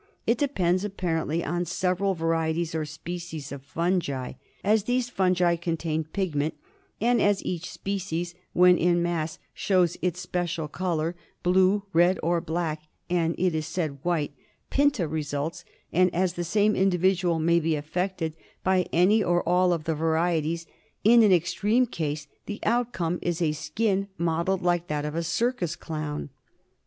It 0.25 0.39
depends, 0.39 0.83
apparently, 0.83 1.43
on 1.43 1.63
several 1.65 2.15
varieties 2.15 2.73
or 2.73 2.85
species 2.85 3.51
of 3.51 3.61
fungi. 3.61 4.33
As 4.63 4.85
these 4.85 5.11
fungi 5.11 5.55
contain 5.55 6.05
pigment, 6.05 6.55
and 6.99 7.21
as 7.21 7.45
each 7.45 7.69
species 7.71 8.33
when 8.53 8.79
in 8.79 9.03
mass 9.03 9.37
shows 9.53 9.97
its 10.01 10.19
special 10.19 10.67
colour, 10.67 11.15
blue, 11.43 11.83
red, 11.93 12.17
or 12.23 12.41
black 12.41 12.81
(and 13.11 13.35
it 13.37 13.53
is 13.53 13.67
said 13.67 13.99
white), 14.01 14.33
Pinta 14.71 15.07
results; 15.07 15.65
and 15.93 16.11
as 16.15 16.33
the 16.33 16.43
same 16.43 16.75
individual 16.75 17.37
may 17.37 17.59
be 17.59 17.75
affected 17.75 18.33
by 18.63 18.87
any 18.91 19.21
or 19.23 19.47
all 19.47 19.71
of 19.71 19.83
the 19.83 19.93
varieties, 19.93 20.65
in 21.03 21.21
an 21.21 21.31
extreme 21.31 21.85
case 21.85 22.25
the 22.47 22.59
outcome 22.63 23.19
is 23.21 23.39
a 23.39 23.51
skin 23.51 24.07
mottled 24.17 24.63
like 24.63 24.87
that 24.87 25.05
of 25.05 25.13
a 25.13 25.21
circus 25.21 25.75
clown. 25.75 26.31